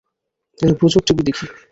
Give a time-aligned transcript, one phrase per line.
[0.59, 1.45] আমি প্রচুর টিভি দেখি।